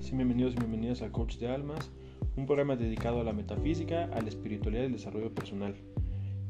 [0.00, 1.90] Bienvenidos y bienvenidas a Coach de Almas,
[2.36, 5.74] un programa dedicado a la metafísica, a la espiritualidad y el desarrollo personal.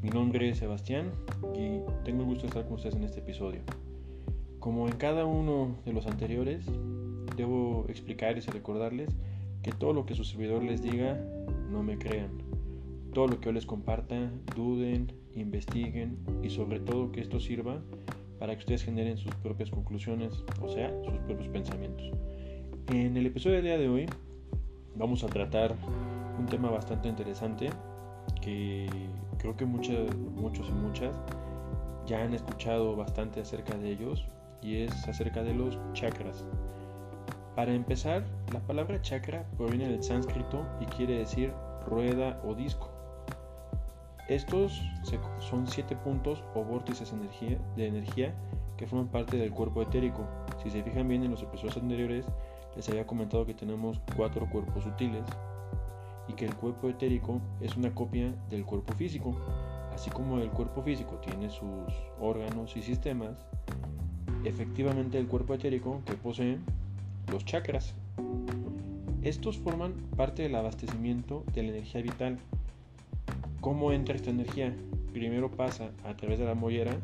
[0.01, 1.11] Mi nombre es Sebastián
[1.53, 3.61] y tengo el gusto de estar con ustedes en este episodio.
[4.59, 6.65] Como en cada uno de los anteriores,
[7.35, 9.09] debo explicarles y recordarles
[9.61, 11.19] que todo lo que su servidor les diga,
[11.69, 12.29] no me crean.
[13.13, 17.81] Todo lo que yo les comparta, duden, investiguen y sobre todo que esto sirva
[18.39, 21.78] para que ustedes generen sus propias conclusiones, o sea, sus propios pensamientos.
[22.91, 24.07] En el episodio del día de hoy
[24.95, 25.75] vamos a tratar
[26.39, 27.69] un tema bastante interesante
[28.41, 28.89] que
[29.37, 30.09] creo que muchos
[30.67, 31.15] y muchas
[32.07, 34.25] ya han escuchado bastante acerca de ellos
[34.63, 36.43] y es acerca de los chakras.
[37.55, 41.53] Para empezar, la palabra chakra proviene del sánscrito y quiere decir
[41.85, 42.89] rueda o disco.
[44.29, 44.81] Estos
[45.37, 47.13] son siete puntos o vórtices
[47.75, 48.33] de energía
[48.77, 50.27] que forman parte del cuerpo etérico.
[50.63, 52.25] Si se fijan bien en los episodios anteriores,
[52.75, 55.23] les había comentado que tenemos cuatro cuerpos sutiles
[56.27, 59.35] y que el cuerpo etérico es una copia del cuerpo físico.
[59.93, 63.35] Así como el cuerpo físico tiene sus órganos y sistemas,
[64.45, 66.59] efectivamente el cuerpo etérico que posee
[67.31, 67.93] los chakras.
[69.21, 72.39] Estos forman parte del abastecimiento de la energía vital.
[73.59, 74.73] ¿Cómo entra esta energía?
[75.11, 76.95] Primero pasa a través de la mollera,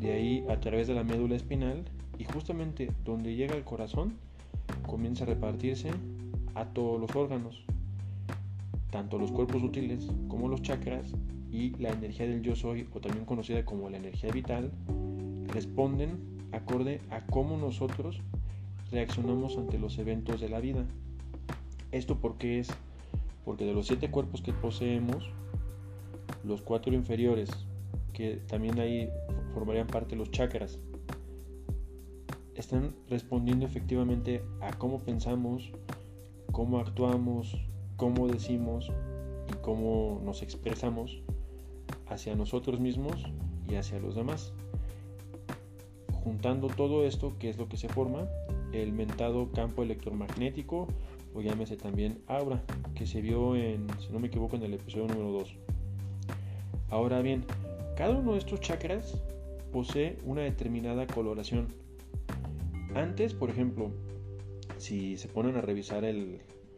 [0.00, 1.84] de ahí a través de la médula espinal
[2.18, 4.18] y justamente donde llega el corazón
[4.90, 5.92] comienza a repartirse
[6.56, 7.62] a todos los órganos,
[8.90, 11.14] tanto los cuerpos útiles como los chakras
[11.52, 14.72] y la energía del yo soy o también conocida como la energía vital
[15.46, 16.18] responden
[16.50, 18.20] acorde a cómo nosotros
[18.90, 20.84] reaccionamos ante los eventos de la vida.
[21.92, 22.68] ¿Esto por qué es?
[23.44, 25.30] Porque de los siete cuerpos que poseemos,
[26.42, 27.48] los cuatro inferiores,
[28.12, 29.08] que también ahí
[29.54, 30.80] formarían parte los chakras,
[32.60, 35.72] están respondiendo efectivamente a cómo pensamos,
[36.52, 37.56] cómo actuamos,
[37.96, 38.90] cómo decimos
[39.50, 41.22] y cómo nos expresamos
[42.08, 43.24] hacia nosotros mismos
[43.68, 44.52] y hacia los demás.
[46.22, 48.28] Juntando todo esto, que es lo que se forma,
[48.72, 50.86] el mentado campo electromagnético
[51.34, 52.62] o llámese también aura,
[52.94, 55.54] que se vio en, si no me equivoco, en el episodio número 2.
[56.90, 57.44] Ahora bien,
[57.96, 59.20] cada uno de estos chakras
[59.72, 61.68] posee una determinada coloración
[62.94, 63.90] antes, por ejemplo,
[64.78, 66.04] si se ponen a revisar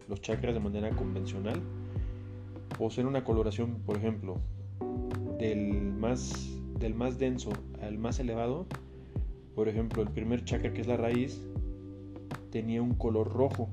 [0.08, 1.60] los chakras de manera convencional,
[2.78, 4.38] poseen una coloración, por ejemplo,
[5.38, 8.66] del más, del más denso al más elevado.
[9.54, 11.40] Por ejemplo, el primer chakra, que es la raíz,
[12.50, 13.68] tenía un color rojo.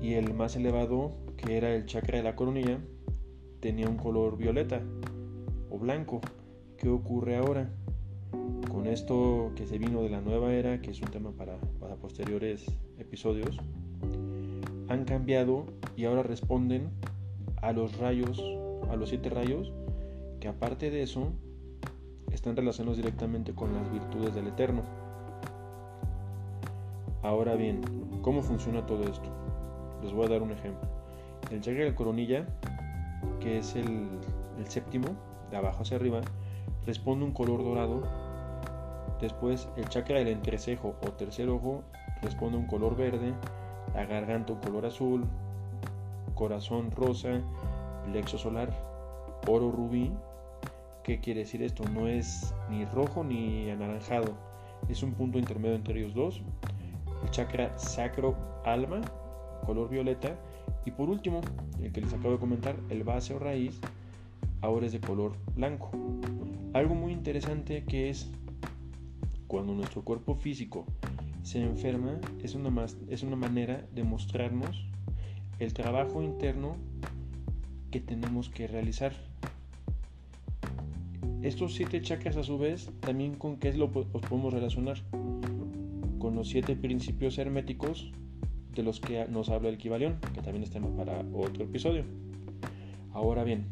[0.00, 2.78] Y el más elevado, que era el chakra de la coronilla,
[3.60, 4.82] tenía un color violeta
[5.70, 6.20] o blanco.
[6.76, 7.70] ¿Qué ocurre ahora?
[8.86, 11.56] Esto que se vino de la nueva era, que es un tema para,
[11.96, 12.66] posteriores
[12.98, 13.58] episodios,
[14.88, 16.90] han cambiado y ahora responden
[17.62, 18.42] a los rayos,
[18.90, 19.72] a los siete rayos,
[20.40, 21.32] que aparte de eso
[22.32, 24.82] están relacionados directamente con las virtudes del Eterno.
[27.22, 27.80] Ahora bien,
[28.22, 29.30] ¿cómo funciona todo esto?
[30.02, 30.86] Les voy a dar un ejemplo.
[31.50, 32.46] El chakra de coronilla,
[33.40, 34.08] que es el,
[34.58, 35.08] el séptimo,
[35.50, 36.20] de abajo hacia arriba,
[36.84, 38.23] responde un color dorado
[39.24, 41.82] Después el chakra del entrecejo o tercer ojo
[42.20, 43.32] responde a un color verde,
[43.94, 45.24] la garganta un color azul,
[46.34, 47.40] corazón rosa,
[48.04, 48.68] plexo solar,
[49.48, 50.12] oro rubí.
[51.04, 51.84] ¿Qué quiere decir esto?
[51.88, 54.34] No es ni rojo ni anaranjado,
[54.90, 56.42] es un punto intermedio entre ellos dos.
[57.22, 58.36] El chakra sacro
[58.66, 59.00] alma,
[59.64, 60.36] color violeta.
[60.84, 61.40] Y por último,
[61.82, 63.80] el que les acabo de comentar, el base o raíz,
[64.60, 65.90] ahora es de color blanco.
[66.74, 68.30] Algo muy interesante que es
[69.54, 70.84] cuando nuestro cuerpo físico
[71.44, 74.84] se enferma es una, es una manera de mostrarnos
[75.60, 76.76] el trabajo interno
[77.92, 79.12] que tenemos que realizar.
[81.42, 84.96] Estos siete chakras a su vez también con qué lo los podemos relacionar
[86.18, 88.10] con los siete principios herméticos
[88.74, 92.02] de los que nos habla el Kibalión, que también es tema para otro episodio.
[93.12, 93.66] Ahora bien,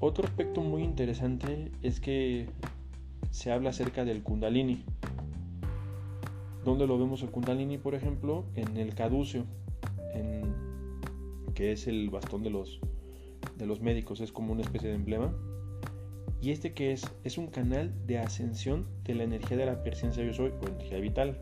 [0.00, 2.48] otro aspecto muy interesante es que
[3.34, 4.84] se habla acerca del kundalini.
[6.64, 8.44] ¿Dónde lo vemos el kundalini, por ejemplo?
[8.54, 9.44] En el caducio,
[10.14, 10.54] en,
[11.52, 12.78] que es el bastón de los,
[13.58, 15.34] de los médicos, es como una especie de emblema.
[16.40, 17.10] ¿Y este que es?
[17.24, 21.00] Es un canal de ascensión de la energía de la presencia yo soy o energía
[21.00, 21.36] vital,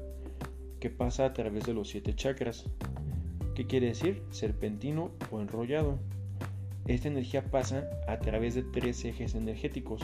[0.81, 2.65] que pasa a través de los siete chakras.
[3.55, 4.23] ¿Qué quiere decir?
[4.31, 5.99] Serpentino o enrollado.
[6.87, 10.01] Esta energía pasa a través de tres ejes energéticos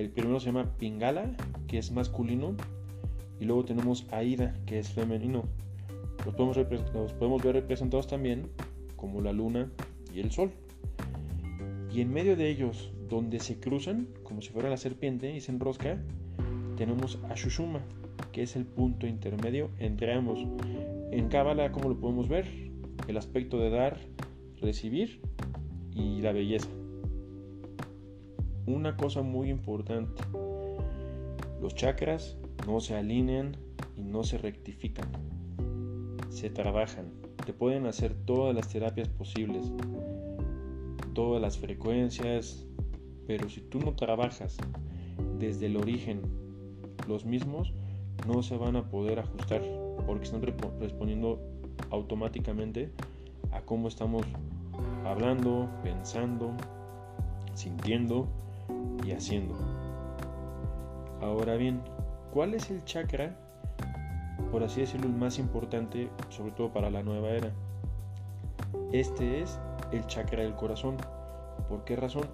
[0.00, 1.36] el primero se llama Pingala,
[1.66, 2.54] que es masculino,
[3.38, 5.44] Y luego tenemos a Ida, que es femenino.
[6.26, 8.48] Los podemos, ver representados también
[8.96, 9.70] como la luna
[10.14, 10.50] y el sol.
[11.90, 15.52] Y en medio de ellos, donde se cruzan, como si fuera la serpiente y se
[15.52, 15.98] enrosca,
[16.76, 17.34] tenemos a
[18.32, 20.40] que es el punto intermedio entre ambos.
[21.10, 22.46] En Cábala, como lo podemos ver?
[23.08, 23.98] El aspecto de dar,
[24.60, 25.20] recibir
[25.94, 26.68] y la belleza.
[28.72, 30.22] Una cosa muy importante,
[31.60, 32.36] los chakras
[32.68, 33.56] no se alinean
[33.96, 35.10] y no se rectifican,
[36.28, 37.10] se trabajan.
[37.44, 39.72] Te pueden hacer todas las terapias posibles,
[41.14, 42.64] todas las frecuencias,
[43.26, 44.56] pero si tú no trabajas
[45.40, 46.22] desde el origen
[47.08, 47.72] los mismos,
[48.28, 49.62] no se van a poder ajustar
[50.06, 51.40] porque están respondiendo
[51.90, 52.92] automáticamente
[53.50, 54.22] a cómo estamos
[55.04, 56.52] hablando, pensando,
[57.54, 58.28] sintiendo
[59.04, 59.54] y haciendo.
[61.20, 61.82] Ahora bien,
[62.32, 63.36] ¿cuál es el chakra,
[64.50, 67.50] por así decirlo, el más importante, sobre todo para la nueva era?
[68.92, 69.58] Este es
[69.92, 70.96] el chakra del corazón.
[71.68, 72.24] ¿Por qué razón?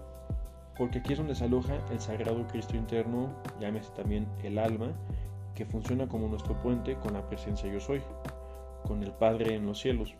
[0.79, 3.31] Porque aquí es donde se aloja el sagrado Cristo interno,
[3.61, 4.89] llámese también el alma,
[5.55, 8.03] que funciona como nuestro puente con la presencia yo soy,
[8.87, 10.15] con el Padre en los cielos.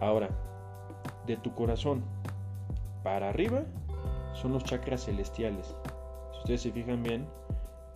[0.00, 0.28] Ahora,
[1.26, 2.04] de tu corazón
[3.02, 3.64] para arriba
[4.36, 5.74] son los chakras celestiales.
[6.32, 7.26] Si ustedes se fijan bien,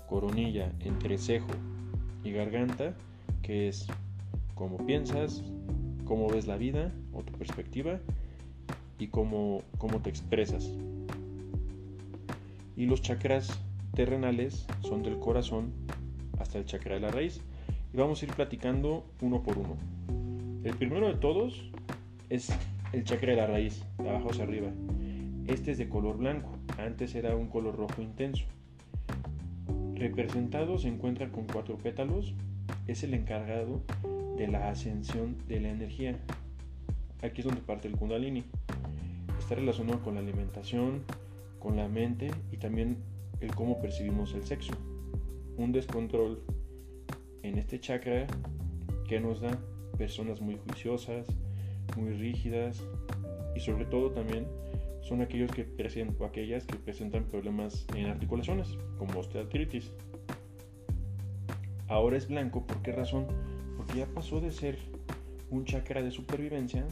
[0.08, 1.48] coronilla, entrecejo
[2.24, 2.94] y garganta,
[3.42, 3.86] que es
[4.54, 5.44] cómo piensas,
[6.04, 8.00] cómo ves la vida o tu perspectiva
[8.98, 10.70] y cómo, cómo te expresas.
[12.76, 13.60] Y los chakras
[13.94, 15.72] terrenales son del corazón
[16.38, 17.40] hasta el chakra de la raíz.
[17.92, 19.76] Y vamos a ir platicando uno por uno.
[20.64, 21.70] El primero de todos
[22.28, 22.50] es
[22.92, 24.70] el chakra de la raíz, de abajo hacia arriba.
[25.46, 28.44] Este es de color blanco, antes era un color rojo intenso.
[29.94, 32.34] Representado se encuentra con cuatro pétalos,
[32.86, 33.82] es el encargado
[34.36, 36.18] de la ascensión de la energía.
[37.22, 38.44] Aquí es donde parte el kundalini.
[39.38, 41.02] Está relacionado con la alimentación,
[41.58, 42.96] con la mente y también
[43.40, 44.72] el cómo percibimos el sexo.
[45.56, 46.42] Un descontrol
[47.42, 48.26] en este chakra
[49.06, 49.58] que nos da
[49.98, 51.26] personas muy juiciosas,
[51.96, 52.82] muy rígidas
[53.54, 54.46] y sobre todo también
[55.00, 59.92] son aquellos que presentan aquellas que presentan problemas en articulaciones como osteoartritis.
[61.88, 63.26] Ahora es blanco, ¿por qué razón?
[63.76, 64.78] Porque ya pasó de ser
[65.50, 66.86] un chakra de supervivencia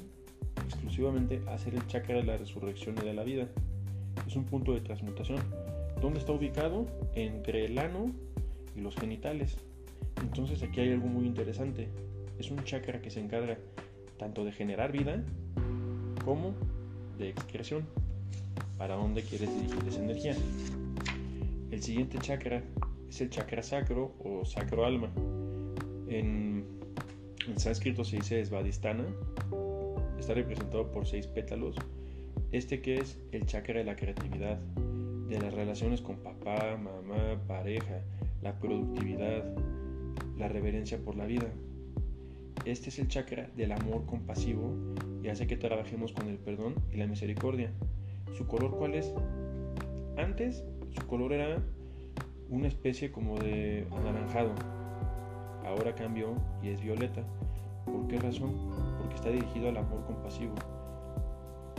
[0.64, 3.48] exclusivamente a ser el chakra de la resurrección y de la vida.
[4.26, 5.38] Es un punto de transmutación.
[6.00, 6.86] ¿Dónde está ubicado?
[7.14, 8.12] Entre el ano
[8.76, 9.56] y los genitales.
[10.20, 11.88] Entonces aquí hay algo muy interesante.
[12.38, 13.58] Es un chakra que se encarga
[14.18, 15.24] tanto de generar vida
[16.24, 16.54] como
[17.18, 17.84] de excreción.
[18.78, 20.36] ¿Para dónde quieres dirigir esa energía?
[21.70, 22.62] El siguiente chakra
[23.08, 25.10] es el chakra sacro o sacro alma.
[26.08, 26.64] En,
[27.46, 29.04] en sánscrito se dice Svadhisthana.
[30.18, 31.76] Está representado por seis pétalos.
[32.52, 34.58] Este que es el chakra de la creatividad,
[35.28, 38.00] de las relaciones con papá, mamá, pareja,
[38.42, 39.44] la productividad,
[40.38, 41.48] la reverencia por la vida.
[42.64, 44.72] Este es el chakra del amor compasivo
[45.22, 47.72] y hace que trabajemos con el perdón y la misericordia.
[48.36, 49.12] ¿Su color cuál es?
[50.16, 51.62] Antes su color era
[52.48, 54.52] una especie como de anaranjado.
[55.64, 57.22] Ahora cambió y es violeta.
[57.84, 58.54] ¿Por qué razón?
[58.98, 60.54] Porque está dirigido al amor compasivo.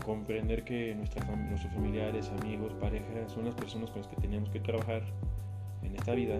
[0.06, 1.26] Comprender que nuestros
[1.74, 5.04] familiares, amigos, parejas son las personas con las que tenemos que trabajar
[5.84, 6.40] en esta vida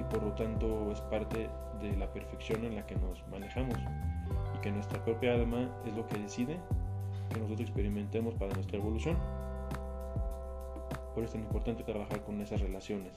[0.00, 1.48] y por lo tanto es parte
[1.80, 3.76] de la perfección en la que nos manejamos
[4.62, 6.58] que nuestra propia alma es lo que decide
[7.32, 9.16] que nosotros experimentemos para nuestra evolución.
[11.14, 13.12] Por eso es tan importante trabajar con esas relaciones.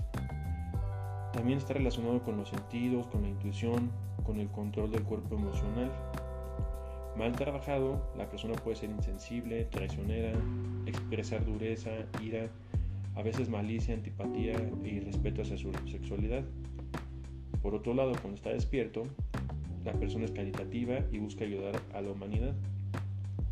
[1.33, 3.91] También está relacionado con los sentidos, con la intuición,
[4.23, 5.91] con el control del cuerpo emocional.
[7.17, 10.33] Mal trabajado, la persona puede ser insensible, traicionera,
[10.85, 12.49] expresar dureza, ira,
[13.15, 16.43] a veces malicia, antipatía y respeto hacia su sexualidad.
[17.61, 19.03] Por otro lado, cuando está despierto,
[19.85, 22.53] la persona es caritativa y busca ayudar a la humanidad.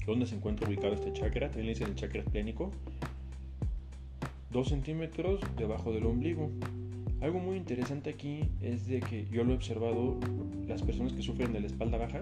[0.06, 1.48] ¿Dónde se encuentra ubicado este chakra?
[1.48, 2.72] También le dicen el chakra esplénico.
[4.52, 6.50] Dos centímetros debajo del ombligo.
[7.22, 10.20] Algo muy interesante aquí es de que yo lo he observado,
[10.68, 12.22] las personas que sufren de la espalda baja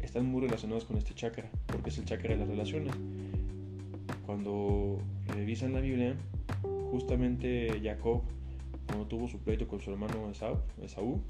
[0.00, 2.92] están muy relacionadas con este chakra, porque es el chakra de las relaciones.
[4.26, 4.98] Cuando
[5.34, 6.14] revisan la Biblia,
[6.92, 8.22] justamente Jacob
[8.90, 11.20] cuando tuvo su pleito con su hermano Esaú,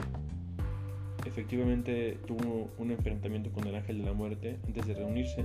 [1.27, 5.45] efectivamente tuvo un enfrentamiento con el ángel de la muerte antes de reunirse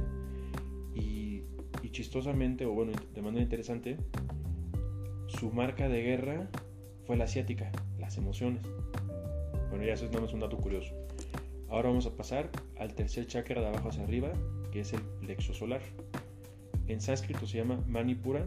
[0.93, 1.43] y,
[1.91, 3.97] chistosamente, o bueno, de manera interesante,
[5.27, 6.49] su marca de guerra
[7.05, 8.63] fue la asiática, las emociones.
[9.69, 10.93] Bueno, ya eso es nada más un dato curioso.
[11.69, 14.33] Ahora vamos a pasar al tercer chakra de abajo hacia arriba,
[14.71, 15.81] que es el plexo solar.
[16.87, 18.45] En sánscrito se llama Manipura,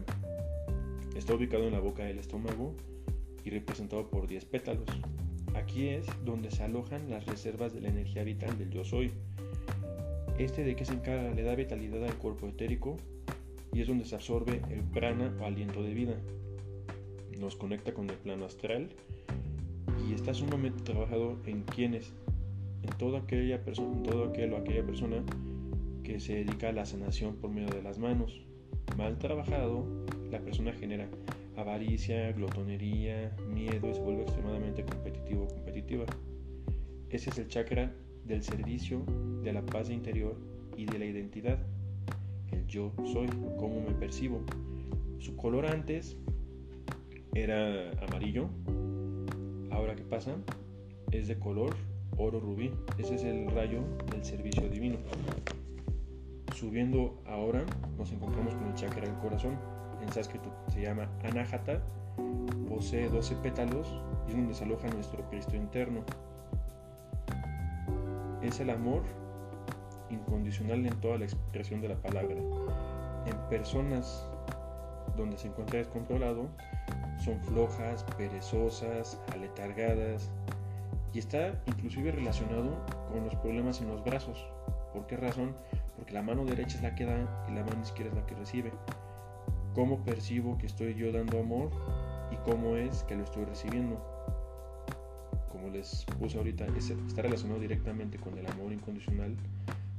[1.15, 2.75] está ubicado en la boca del estómago
[3.43, 4.85] y representado por 10 pétalos.
[5.55, 9.11] Aquí es donde se alojan las reservas de la energía vital del yo soy.
[10.37, 12.97] Este de que se encarga le da vitalidad al cuerpo etérico
[13.73, 16.15] y es donde se absorbe el prana o aliento de vida.
[17.39, 18.89] Nos conecta con el plano astral
[20.07, 22.13] y está sumamente trabajado en quienes,
[22.83, 25.23] en toda aquella persona, en todo aquel o aquella persona
[26.03, 28.41] que se dedica a la sanación por medio de las manos.
[28.97, 29.85] Mal trabajado,
[30.31, 31.07] la persona genera
[31.59, 36.05] avaricia, glotonería, miedo y se vuelve extremadamente competitivo o competitiva.
[37.09, 37.91] Ese es el chakra
[38.25, 39.03] del servicio,
[39.43, 40.37] de la paz interior
[40.77, 41.59] y de la identidad.
[42.51, 44.41] El yo soy, cómo me percibo.
[45.19, 46.17] Su color antes
[47.33, 48.49] era amarillo.
[49.71, 50.35] Ahora qué pasa?
[51.11, 51.75] Es de color
[52.17, 52.71] oro rubí.
[52.97, 54.97] Ese es el rayo del servicio divino.
[56.55, 57.65] Subiendo ahora
[57.97, 59.57] nos encontramos con el chakra del corazón
[60.01, 61.81] en sánscrito se llama Anahata,
[62.67, 63.87] posee 12 pétalos
[64.27, 66.01] y es donde se aloja nuestro Cristo interno.
[68.41, 69.03] Es el amor
[70.09, 72.35] incondicional en toda la expresión de la palabra.
[73.25, 74.25] En personas
[75.17, 76.47] donde se encuentra descontrolado,
[77.23, 80.31] son flojas, perezosas, aletargadas
[81.13, 82.77] y está inclusive relacionado
[83.11, 84.47] con los problemas en los brazos.
[84.93, 85.55] ¿Por qué razón?
[85.97, 88.35] Porque la mano derecha es la que da y la mano izquierda es la que
[88.35, 88.71] recibe
[89.79, 91.69] cómo percibo que estoy yo dando amor
[92.33, 93.97] y cómo es que lo estoy recibiendo.
[95.49, 99.37] Como les puse ahorita, está relacionado directamente con el amor incondicional,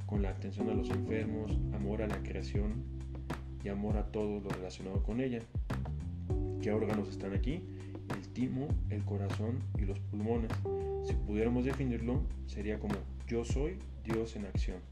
[0.05, 2.83] con la atención a los enfermos, amor a la creación
[3.63, 5.39] y amor a todo lo relacionado con ella.
[6.61, 7.63] ¿Qué órganos están aquí?
[8.15, 10.51] El timo, el corazón y los pulmones.
[11.07, 12.93] Si pudiéramos definirlo, sería como
[13.25, 14.90] yo soy Dios en acción.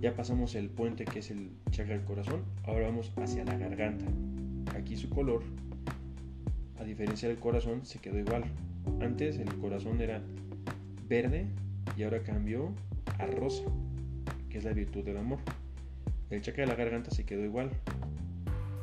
[0.00, 4.04] Ya pasamos el puente que es el chakra del corazón, ahora vamos hacia la garganta.
[4.76, 5.42] Aquí su color,
[6.78, 8.44] a diferencia del corazón, se quedó igual.
[9.00, 10.22] Antes el corazón era
[11.08, 11.46] verde
[11.96, 12.72] y ahora cambió
[13.18, 13.64] a rosa,
[14.48, 15.40] que es la virtud del amor.
[16.30, 17.70] El chakra de la garganta se quedó igual,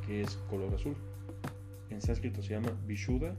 [0.05, 0.97] que es color azul.
[1.91, 3.35] En sánscrito se llama Vishuddha,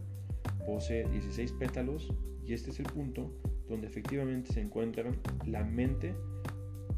[0.65, 2.11] posee 16 pétalos
[2.47, 3.31] y este es el punto
[3.69, 6.15] donde efectivamente se encuentran la mente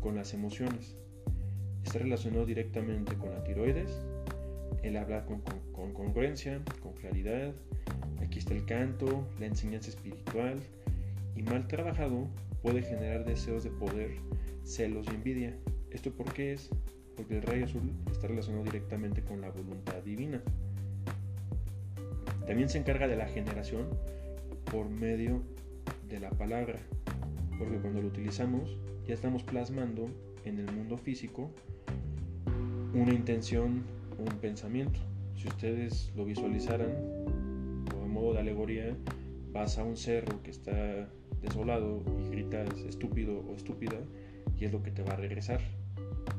[0.00, 0.96] con las emociones.
[1.84, 3.90] Está relacionado directamente con la tiroides,
[4.82, 5.40] el hablar con,
[5.92, 7.52] congruencia, con claridad.
[8.20, 10.58] Aquí está el canto, la enseñanza espiritual.
[11.34, 12.28] Y mal trabajado
[12.62, 14.10] puede generar deseos de poder,
[14.64, 15.56] celos y envidia.
[15.90, 16.70] ¿Esto por qué es?
[17.16, 20.42] Porque el rayo azul está relacionado directamente con la voluntad divina.
[22.46, 23.88] También se encarga de la generación
[24.70, 25.42] por medio
[26.08, 26.78] de la palabra,
[27.58, 28.76] porque cuando lo utilizamos
[29.08, 30.10] ya estamos plasmando
[30.44, 31.50] en el mundo físico
[32.92, 33.82] una intención,
[34.18, 35.00] un pensamiento.
[35.34, 36.90] Si ustedes lo visualizaran,
[37.96, 38.94] o en modo de alegoría,
[39.50, 41.08] vas a un cerro que está
[41.40, 43.96] desolado y gritas estúpido o estúpida,
[44.58, 45.60] y es lo que te va a regresar,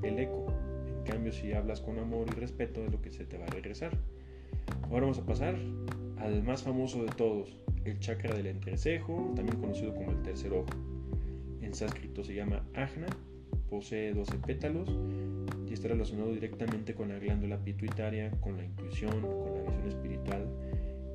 [0.03, 0.53] el eco.
[0.87, 3.49] En cambio, si hablas con amor y respeto, es lo que se te va a
[3.49, 3.97] regresar.
[4.83, 5.55] Ahora vamos a pasar
[6.17, 10.88] al más famoso de todos, el chakra del entrecejo, también conocido como el tercer ojo
[11.69, 13.05] en sánscrito se llama Ajna,
[13.69, 14.89] posee 12 pétalos
[15.67, 20.47] y está relacionado directamente con la glándula pituitaria, con la intuición, con la visión espiritual.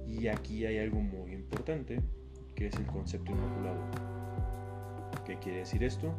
[0.07, 2.01] Y aquí hay algo muy importante,
[2.55, 3.81] que es el concepto inmaculado.
[5.27, 6.15] ¿Qué quiere decir esto?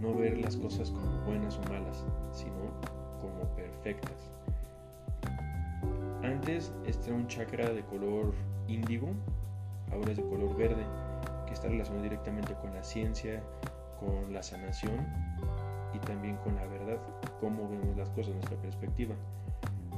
[0.00, 2.80] No ver las cosas como buenas o malas, sino
[3.20, 4.30] como perfectas.
[6.22, 8.32] Antes este era un chakra de color
[8.68, 9.08] índigo,
[9.92, 10.86] ahora es de color verde
[11.64, 13.42] está relacionado directamente con la ciencia,
[13.98, 15.06] con la sanación
[15.94, 16.98] y también con la verdad,
[17.40, 19.14] cómo vemos las cosas, nuestra perspectiva.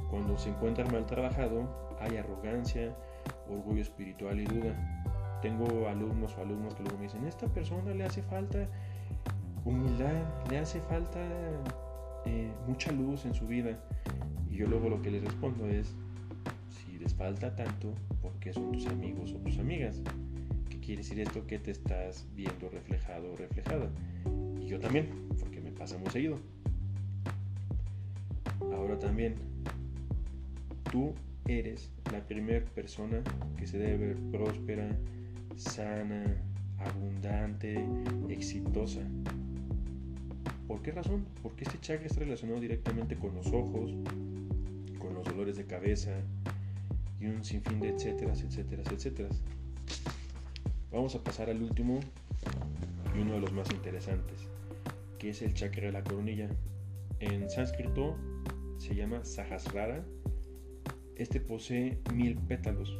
[0.09, 1.67] Cuando se encuentra mal trabajado,
[1.99, 2.95] hay arrogancia,
[3.49, 5.39] orgullo espiritual y duda.
[5.41, 8.65] Tengo alumnos o alumnos que luego me dicen, esta persona le hace falta
[9.65, 11.19] humildad, le hace falta
[12.25, 13.77] eh, mucha luz en su vida.
[14.49, 15.93] Y yo luego lo que les respondo es,
[16.69, 20.01] si les falta tanto, ¿por qué son tus amigos o tus amigas?
[20.87, 23.89] Quiere decir esto que te estás viendo reflejado o reflejada.
[24.57, 26.39] Y yo también, porque me pasa muy seguido.
[28.73, 29.35] Ahora también,
[30.89, 31.13] tú
[31.45, 33.21] eres la primera persona
[33.57, 34.87] que se debe ver próspera,
[35.57, 36.23] sana,
[36.77, 37.85] abundante,
[38.29, 39.01] exitosa.
[40.69, 41.25] ¿Por qué razón?
[41.43, 43.91] Porque este chakra está relacionado directamente con los ojos,
[44.99, 46.11] con los dolores de cabeza,
[47.19, 49.43] y un sinfín de etcéteras, etcéteras, etcéteras.
[50.91, 51.99] Vamos a pasar al último
[53.15, 54.47] y uno de los más interesantes,
[55.19, 56.47] que es el chakra de la coronilla.
[57.19, 58.15] En sánscrito
[58.77, 60.03] se llama Sahasrara.
[61.15, 62.97] Este posee mil pétalos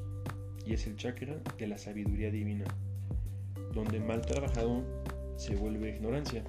[0.66, 2.66] y es el chakra de la sabiduría divina,
[3.74, 4.84] donde mal trabajado
[5.38, 6.44] se vuelve ignorancia.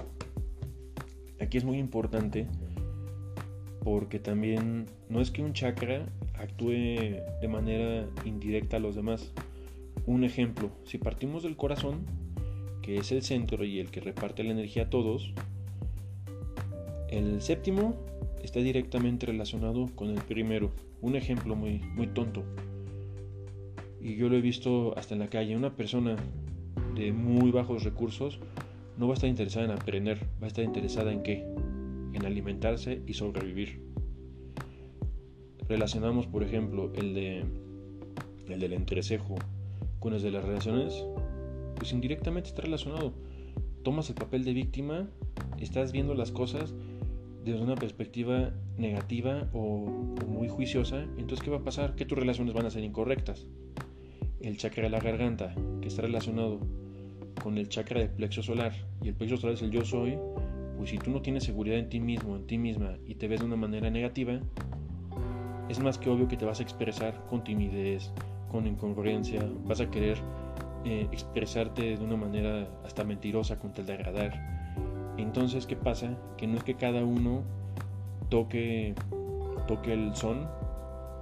[1.40, 2.46] Aquí es muy importante
[3.84, 6.04] porque también no es que un chakra
[6.34, 6.72] actúe
[7.40, 9.32] de manera indirecta a los demás.
[10.08, 12.06] Un ejemplo, si partimos del corazón,
[12.80, 15.34] que es el centro y el que reparte la energía a todos,
[17.10, 17.94] el séptimo
[18.42, 20.70] está directamente relacionado con el primero.
[21.02, 22.42] Un ejemplo muy, muy tonto.
[24.00, 25.54] Y yo lo he visto hasta en la calle.
[25.54, 26.16] Una persona
[26.94, 28.40] de muy bajos recursos
[28.96, 31.44] no va a estar interesada en aprender, va a estar interesada en qué?
[32.14, 33.82] En alimentarse y sobrevivir.
[35.68, 37.44] Relacionamos, por ejemplo, el de
[38.48, 39.36] el del entrecejo
[40.00, 41.04] con el de las relaciones,
[41.76, 43.12] pues indirectamente está relacionado.
[43.82, 45.08] Tomas el papel de víctima,
[45.58, 46.74] estás viendo las cosas
[47.44, 49.86] desde una perspectiva negativa o,
[50.26, 51.94] muy juiciosa, entonces ¿qué va a pasar?
[51.94, 53.46] Que tus relaciones van a ser incorrectas.
[54.40, 56.60] El chakra de la garganta, que está relacionado
[57.42, 60.18] con el chakra del plexo solar, y el plexo solar es el yo soy,
[60.76, 63.40] pues si tú no tienes seguridad en ti mismo, en ti misma, y te ves
[63.40, 64.40] de una manera negativa,
[65.68, 68.12] es más que obvio que te vas a expresar con timidez,
[68.50, 70.18] con incongruencia, vas a querer
[70.84, 74.32] eh, expresarte de una manera hasta mentirosa con tal de agradar.
[75.16, 76.16] Entonces, ¿qué pasa?
[76.36, 77.42] Que no es que cada uno
[78.28, 78.94] toque,
[79.66, 80.48] toque el son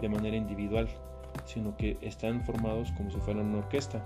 [0.00, 0.88] de manera individual,
[1.45, 4.04] sino que están formados como si fueran una orquesta.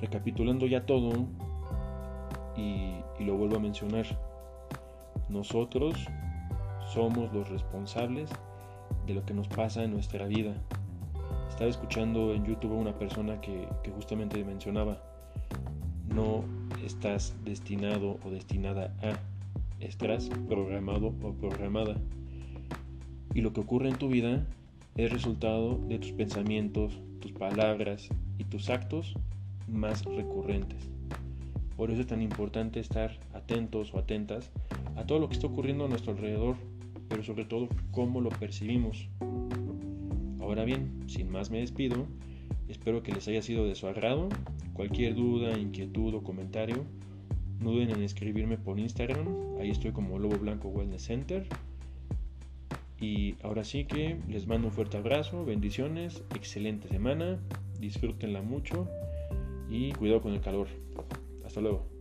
[0.00, 1.26] Recapitulando ya todo,
[2.56, 4.04] y, y lo vuelvo a mencionar,
[5.28, 5.94] nosotros
[6.92, 8.30] somos los responsables
[9.06, 10.54] de lo que nos pasa en nuestra vida.
[11.62, 15.00] Estaba escuchando en YouTube a una persona que, justamente mencionaba,
[16.12, 16.42] no
[16.84, 19.12] estás destinado o destinada a,
[19.78, 21.94] estás programado o programada.
[23.32, 24.44] Y lo que ocurre en tu vida
[24.96, 29.14] es resultado de tus pensamientos, tus palabras y tus actos
[29.68, 30.90] más recurrentes.
[31.76, 34.50] Por eso es tan importante estar atentos o atentas
[34.96, 36.56] a todo lo que está ocurriendo a nuestro alrededor,
[37.08, 39.08] pero sobre todo cómo lo percibimos.
[40.40, 42.06] Ahora bien, sin más me despido,
[42.68, 44.28] espero que les haya sido de su agrado
[44.72, 46.84] Cualquier duda, inquietud o comentario,
[47.60, 49.58] no duden en escribirme por Instagram.
[49.60, 51.46] Ahí estoy como Lobo Blanco Wellness Center.
[52.98, 57.38] Y ahora sí que les mando un fuerte abrazo, bendiciones, excelente semana,
[57.80, 58.88] disfrútenla mucho
[59.68, 60.68] y cuidado con el calor.
[61.44, 61.91] Hasta luego.